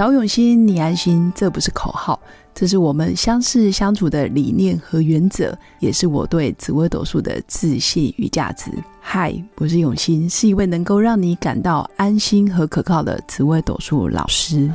[0.00, 2.18] 找永新，你安心，这不是口号，
[2.54, 8.70] 这是我们相识相处的理念和原则，也是我对紫微斗数的自信与价值。
[8.98, 14.72] 嗨，我是永新，是一位能够让你感到安心和可靠的紫微斗数老师。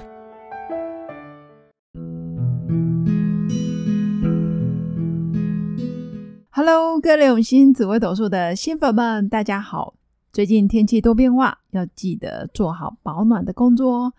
[6.51, 9.95] Hello，各位永新紫微斗数的新粉们，大家好！
[10.31, 14.13] 最近天气多变化，要记得做好保暖的工作哦。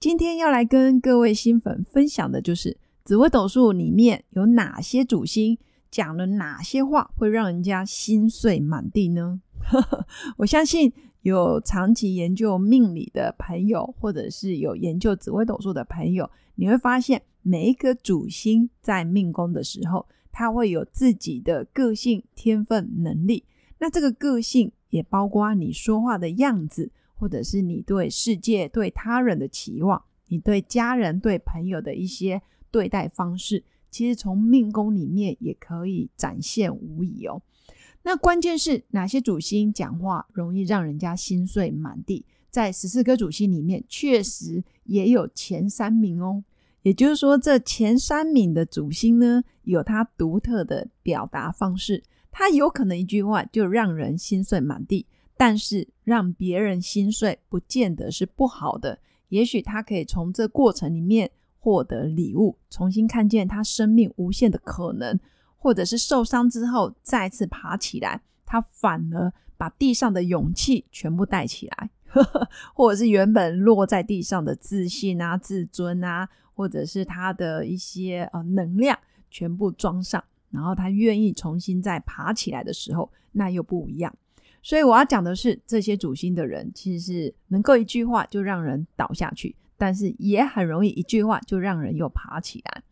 [0.00, 5.58] 今天要来跟各位新粉分享的就是紫微斗数里面有哪些主星
[5.90, 9.42] 讲了哪些话会让人家心碎满地呢？
[10.38, 10.90] 我相信
[11.20, 23.44] 有长期研究命理的朋友，或者是有研究紫微斗数的朋友，你会发现每一个主星在命宫的时候，它会有自己的个性、天分、能力。
[23.78, 26.90] 那这个个性也包括你说话的样子。
[27.20, 32.40] 或者是你对世界、对他人的期望，你对家人、对朋友的一些
[32.70, 37.42] 对待方式，其实从命宫里面也可以展现无疑哦。
[38.02, 42.24] 那关键是哪些主星讲话容易让人家心碎满地？
[42.48, 46.42] 在十四颗主星里面，确实也有前三名哦。
[46.82, 55.04] 也就是说，这前三名的主星呢，有它独特的表达方式，它有可能一句话就让人心碎满地。
[55.40, 58.98] 但是让别人心碎，不见得是不好的。
[59.30, 65.18] 也许他可以从这过程里面获得礼物，重新看见他生命无限的可能，
[65.56, 71.90] 或者是受伤之后再次爬起来，他反而把地上的勇气全部带起来，
[72.76, 78.98] 或者是原本落在地上的自信啊、自尊啊，或者是他的一些呃能量
[79.30, 84.14] 全部装上，然后他愿意重新再爬起来的时候，那又不一样。
[84.62, 92.82] 所以我要讲的是，这些主星的人其实是能够一句话就让人倒下去，但是也很容易一句话就让人又爬起来。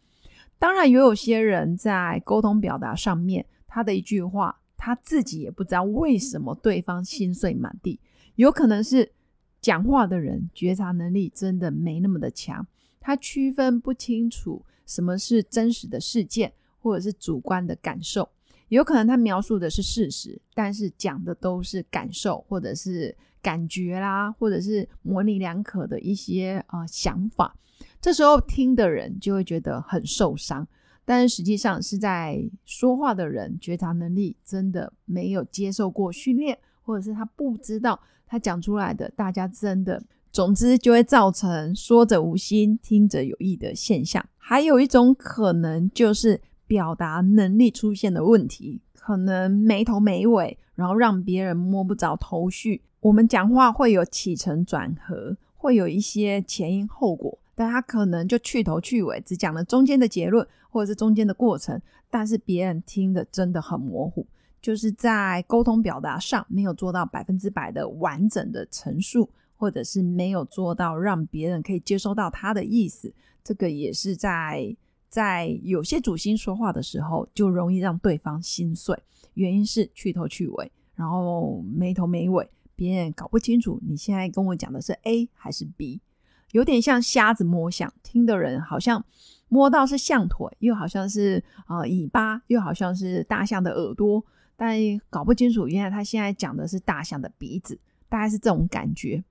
[0.59, 8.01] 当然，也有些人在沟通表达上面，他的一句话，他自己也不知道为什么对方心碎满地。
[8.35, 9.13] 有可能是
[9.61, 12.67] 讲话的人觉察能力真的没那么的强，
[12.99, 18.29] 他区分不清楚什么是真实的事件，或者是主观的感受。
[18.69, 27.57] 有可能他描述的是事实，但是讲的都是感受或者是感觉啦，或者是模棱两可的一些啊想法。
[28.01, 30.69] 这时候听的人就会觉得很受伤，
[31.07, 44.23] 但是实际上是在说话的人觉察能力真的没有接受过训练，或者是他不知道他讲出来的，大家真的，总之就会造成说者无心，听者有意的现象。
[44.37, 46.39] 还有一种可能就是。
[46.69, 52.83] 表达能力出现的问题，可能没头没尾，然后让别人摸不着头绪。
[53.01, 61.81] 我们讲话会有起承转合，会有一些前因后果，但他可能就去头去尾，只讲了中间的结论或者是中间的过程，
[62.11, 64.27] 但是别人听的真的很模糊，
[64.61, 73.11] 就是在沟通表达上没有做到百分之百的完整的陈述，或者是没有做到让别人可以接收到他的意思。
[73.43, 74.77] 这个也是在。
[75.09, 78.97] 在有些主星说话的时候，就容易让对方心碎，
[79.35, 86.01] 原因是去头去尾，然后没头没尾，别人搞不清楚你现在跟我讲的是 A 还是 B，
[86.53, 89.03] 有点像瞎子摸象，听的人好像
[89.49, 94.23] 摸到是象腿，又好像是啊尾巴，又好像是大象的耳朵，
[94.57, 94.77] 但
[95.09, 99.25] 搞不清楚原来他现在讲的是大象的鼻子，大概是这种感觉。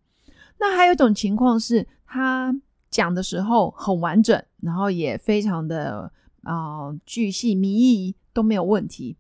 [0.60, 2.60] 那还有一种情况是他。
[2.90, 6.12] 讲的时候很完整，然后也非常的
[6.44, 9.16] 啊巨细靡遗都没有问题。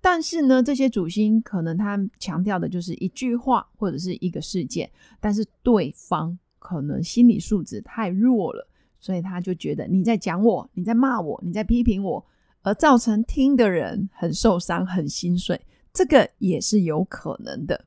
[0.00, 4.88] 但是呢，这些主星可能他强调的就是一句话或者是一个事件，
[5.20, 8.66] 但是对方可能心理素质太弱了，
[9.00, 12.24] 所以他就觉得你在讲我，你在骂我，你在批评我，
[12.62, 15.60] 而造成听的人很受伤、很心碎，
[15.92, 17.84] 这个也是有可能的。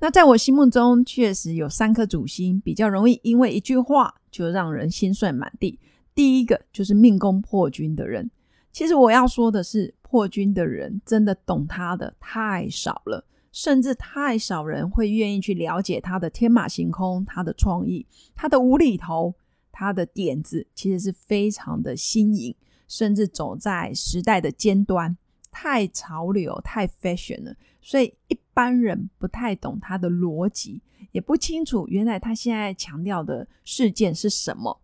[0.00, 5.78] 那在我心目中，确实有三颗主星比较容易因为一句话就让人心碎满地。
[6.12, 8.28] 第一个就是命宫破军的人。
[8.72, 19.34] 其实我要说的是，破军的人真的懂他的太少了，甚至太少人会愿意去了解他的天马行空、他的创意、他的无厘头、
[19.70, 22.54] 他的点子，其实是非常的新颖，
[22.88, 25.16] 甚至走在时代的尖端。
[25.54, 30.80] 太潮流、太 fashion 了，所以一般人不太懂他的逻辑，
[31.12, 34.80] 也不清楚原来他现在强调的事件是什么。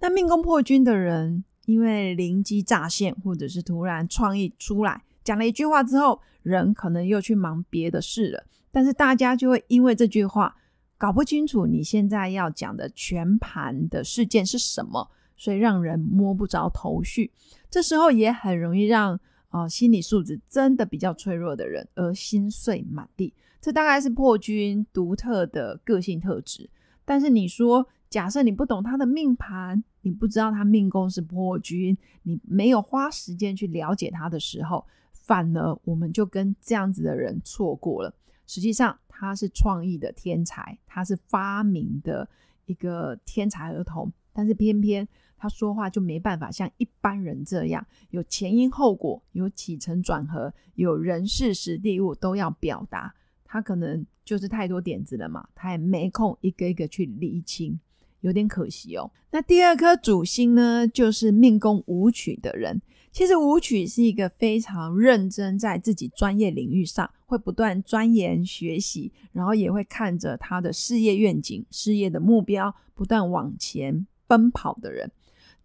[0.00, 10.56] 那命宫破军的人，因为灵机乍现，或者是突然创意出来，讲了一句话之后，人可能又去忙别的事了，但是大家就会因为这句话
[10.96, 17.32] 搞不清楚你现在要讲的全盘的事件是什么，所以让人摸不着头绪。
[17.70, 19.18] 这时候也很容易让
[19.48, 23.34] 啊心理素质真的比较脆弱的人而心碎满地。
[23.60, 26.68] 这大概是破军独特的个性特质。
[27.04, 38.14] 但是你说，假设你不懂他的命盘，你不知道他命宫是破军，你没有花时间去了解他的时候，反而我们就跟这样子的人错过了。
[38.46, 38.98] 实际上。
[39.20, 42.28] 他是创意的天才，他是发明的
[42.66, 53.14] 一个天才儿童，但是偏偏他说话就没办法像一般人这样有前因后果、有起承转合、有人事实地物都要表达。
[53.50, 57.80] 他可能就是太多点子了嘛，他也没空一个一个去理清，
[58.20, 59.10] 有点可惜哦。
[59.30, 62.82] 那第二颗主星呢，就是命宫舞曲的人。
[63.10, 75.10] 其实舞曲是一个非常认真，在自己专业领域上会不断钻研学习，然后也会看着他的事业愿景、事业的目标不断往前奔跑的人，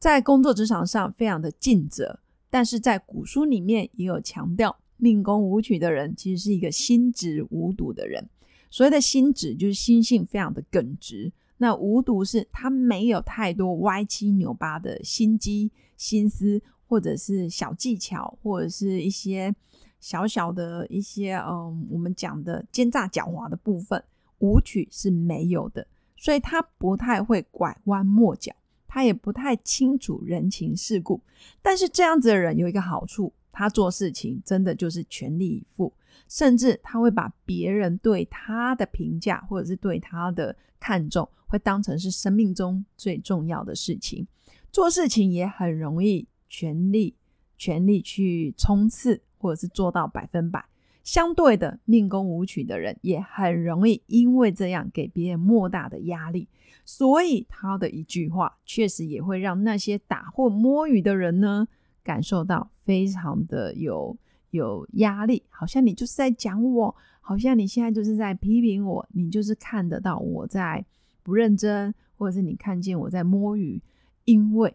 [0.04, 2.20] 在工作职场上非常的尽责。
[2.50, 8.28] 但是在古书里面也有强调，命宫舞曲的人其实是一个心直无毒的人。
[8.70, 16.62] 所谓的心直，就是心性非常的耿直；那无毒是他没有太多歪七扭八的心机心思。
[16.86, 19.56] 或者是小技巧，或者是一些
[20.00, 24.04] 小小的一些，嗯，我们讲的奸诈狡猾的部分，
[24.40, 28.54] 舞曲是没有的，所以他不太会拐弯抹角，
[28.94, 31.20] 他也不太清楚人情世故。
[31.64, 35.92] 但是这样子的人有一个好处，他做事情真的就是全力以赴，
[36.30, 44.28] 甚至他会把别人对他的评价或者是对他的看重，会当成是生命中最重要的事情。
[44.72, 46.28] 做事情也很容易。
[46.56, 47.16] 全力
[47.58, 50.64] 全力去冲刺，或者是做到百分百。
[51.04, 56.48] 相对的，命宫舞曲的人也很容易因为这样给别人莫大的压力，
[56.86, 61.68] 所以他的一句话确实也会让那些打或摸鱼的人呢
[62.04, 64.18] 感受到非常的有
[64.52, 70.86] 有压力，好像你就是在讲我，好像你现在就是在批评我，你就是看得到我在
[71.22, 73.82] 不认真，或者是你看见我在摸鱼，
[74.26, 74.74] 因为。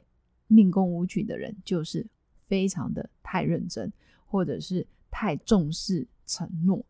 [0.50, 2.06] 命宫舞曲的人就是
[2.38, 3.92] 非常的太认真，
[4.24, 6.82] 或者是太重视承诺，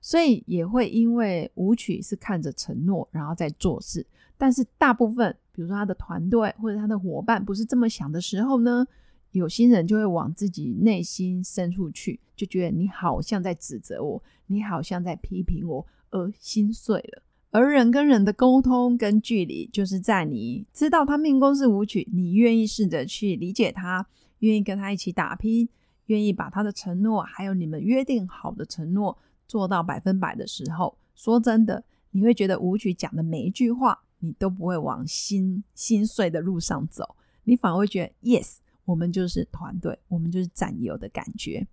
[0.00, 4.06] 所以也会因为舞曲是看着承诺然后在做事。
[4.36, 8.86] 但是大部分，比如说他的团队或者他的伙伴不是这么想的时候呢，
[9.30, 17.22] 有心人就会往自己内心深处去，就觉得你好像在指责我，你好像在批评我，而心碎了。
[17.50, 24.06] 而人跟人的沟通跟距离，就是在你知道他命宫是舞曲，你愿意试着去理解他，
[24.38, 25.68] 愿意跟他一起打拼，
[26.06, 41.66] 愿意把他的承诺，还有你们约定好的承诺做到百分百的时候，说真的，你会觉得舞曲讲的每一句话，你都不会往心心碎的路上走，你反而会觉得 yes，我们就是团队，我们就是战友的感觉。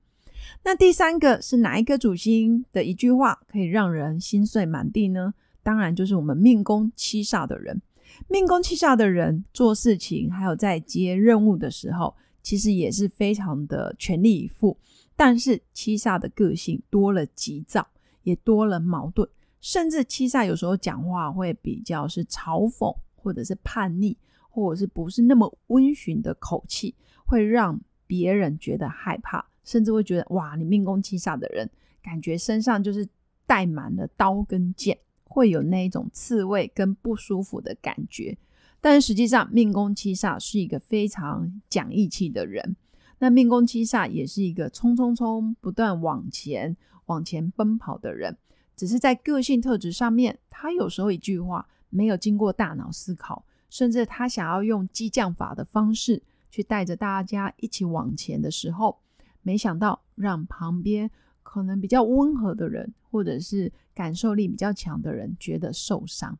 [0.63, 5.33] 那第三个是哪一颗主星的一句话可以让人心碎满地呢？
[5.61, 7.81] 当然，就是我们命宫七煞的人，
[8.27, 14.77] 命宫七煞的人做事情，还有在接任务的时候，其实也是非常的全力以赴。
[15.19, 17.85] 但是七煞的个性多了急躁，
[18.23, 19.27] 也多了矛盾，
[19.59, 24.15] 甚至七煞有时候讲话会比较是嘲讽，或者是叛逆，
[24.49, 27.77] 或者是不是那么温驯的口气，会让
[28.07, 31.69] 别人觉得害怕，甚至会觉得哇，你命宫七煞的人，
[32.01, 33.05] 感觉身上就是
[33.45, 34.97] 带满了刀跟剑。
[35.25, 38.37] 会有那一种刺猬跟不舒服的感觉，
[38.79, 42.75] 但实际上命宫七煞是一个非常讲义气的人。
[43.19, 48.37] 那命宫七煞也是一个冲冲冲不断往前往前奔跑的人，
[48.75, 58.99] 只是在个性特质上面，他有时候一句话没有经过大脑思考，甚至他想要用激将法的方式去带着大家一起往前的时候，
[59.41, 61.11] 没想到让旁边。
[61.41, 66.37] 可能比较温和的人，或者是感受力比较强的人，觉得受伤，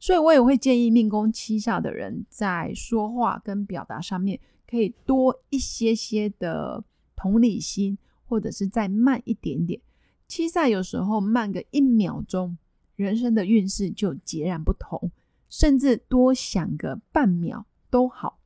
[0.00, 6.84] 所以我也会建议命宫七煞的人在说话跟表达上面，可以多一些些的
[7.16, 7.96] 同理心，
[8.26, 9.80] 或者是再慢一点点。
[10.26, 12.58] 七煞有时候慢个一秒钟，
[12.96, 15.10] 人生的运势就截然不同，
[15.48, 18.38] 甚至多想个半秒都好，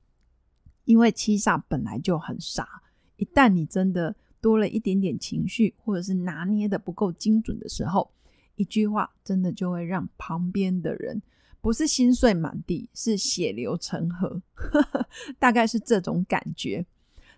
[0.85, 2.83] 因为七煞本来就很傻，
[3.17, 4.14] 一旦你真的。
[4.43, 8.11] 多了一点点情绪，或者是拿捏的不够精准的时候，
[8.57, 11.23] 一句话真的就会让旁边的人
[11.62, 14.42] 不是心碎满地，是血流成河，
[15.38, 16.85] 大概是这种感觉。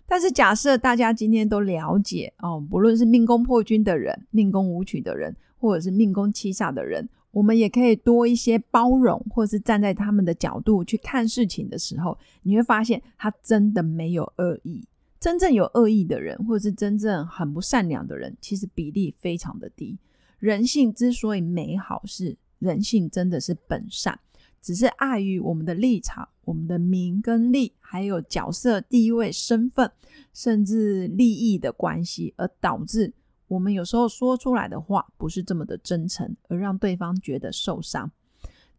[0.07, 14.87] 但是假设大家今天都了解哦，不论是命宫破军的人、命宫舞曲的人，或者是命宫七煞的人，我们也可以多一些包容，或是站在他们的角度去看事情的时候，你会发现他真的没有恶意。
[15.19, 19.97] 真正有恶意的人，或者是真正很不善良的人，其实比例非常的低。
[20.37, 24.19] 人性之所以美好，是人性真的是本善，
[24.59, 29.89] 只是碍于我们的立场、我们的名跟利，还有角色地位、身份，
[30.33, 33.13] 甚至利益的关系，而导致
[33.47, 38.11] 我们有时候说出来的话不是这么的真诚，而让对方觉得受伤。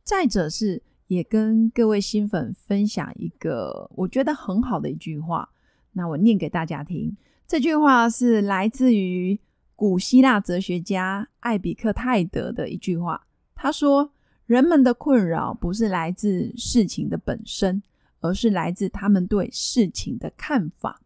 [0.03, 5.49] 再者是，也跟各位新粉分享一个我觉得很好的一句话。
[5.93, 7.17] 那我念给大家听，
[7.47, 9.39] 这句话是来自于
[9.75, 13.27] 古希腊哲学家艾比克泰德的一句话。
[13.57, 14.13] 他说
[14.47, 17.83] ：“人们的困扰不是来自事情的本身，
[18.21, 21.01] 而是来自他们对事情的看法。”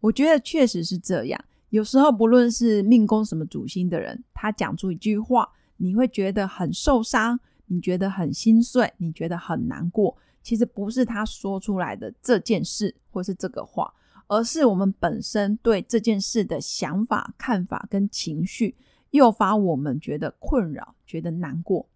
[0.00, 1.42] 我觉得确实是这样。
[1.70, 10.14] 有时候，不论是命宫什么主星的人，他讲出一句话，你会觉得很受伤，你觉得很心碎，你觉得很难过。
[10.42, 13.94] 其实不是他说出来的这件事，或是这个话。
[14.28, 18.74] 而是我们本身对这件事的想法、看法跟情绪，
[19.10, 21.86] 诱发我们觉得困扰、觉得难过。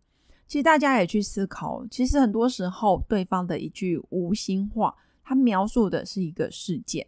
[0.47, 7.07] 其实大家也去思考，其实很多时候对方的一句无心话，他描述的是一个事件。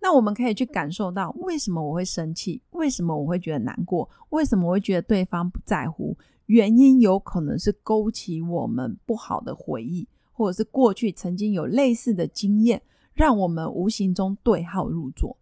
[0.00, 2.60] 那我们可以去感受到，为什么我会生气？
[2.72, 4.08] 为什么我会觉得难过？
[4.30, 6.16] 为什么我会觉得对方不在乎？
[6.46, 12.82] 原因有可能是勾起我们不好的回忆，或者是过去曾经有类似的经验。
[13.14, 15.36] 让我们无形中对号入座。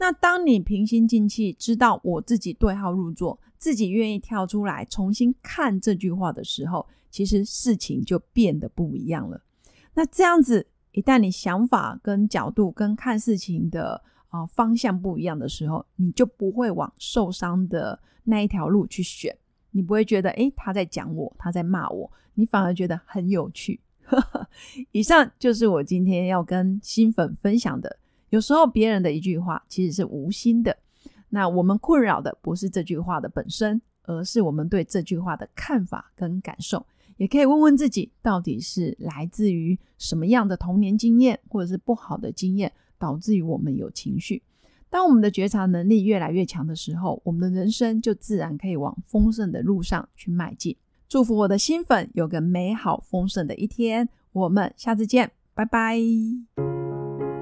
[0.00, 9.38] 那当你平心静气，知道我自己对号入座，自己愿意跳出来重新看这句话的时候，其实事情就变得不一样了。
[9.92, 19.36] 那这样子，一旦你想法跟角度跟看事情的啊方向不一样的时候，你就不会往受伤的那一条路去选。
[19.70, 23.78] 你不会觉得，诶，他在讲我，他在骂我，你反而觉得很有趣。
[24.92, 27.98] 以上就是我今天要跟新粉分享的。
[28.30, 30.76] 有时候别人的一句话其实是无心的，
[31.28, 36.84] 那我们困扰的不是这句话的本身，而是我们对这句话的看法跟感受。
[37.16, 44.42] 也可以问问自己，到底是来自于什么样的童年经验，或者是不好的经验，导致于我们有情绪。
[44.88, 50.74] 当我们的觉察能力越来越强的时候，我们的人生就自然可以往丰盛的路上去迈进。
[51.08, 56.69] 祝福我的新粉有个美好丰盛的一天，我们下次见，拜拜。